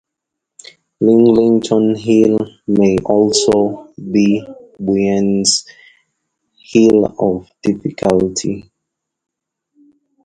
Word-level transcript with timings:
Lidlington 0.99 1.95
Hill 1.95 2.39
may 2.65 2.97
also 3.05 3.93
be 3.95 4.41
Bunyan's 4.79 5.63
"Hill 6.57 7.05
of 7.19 7.47
Difficulty". 7.61 8.71